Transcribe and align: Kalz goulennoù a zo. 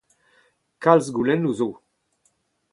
Kalz 0.83 1.05
goulennoù 1.15 1.51
a 1.55 1.57
zo. 1.59 1.69